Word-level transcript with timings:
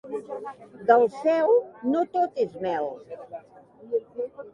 Del 0.87 1.03
cel 1.17 1.53
no 1.89 2.01
tot 2.15 2.39
és 2.45 2.57
mel. 2.67 2.89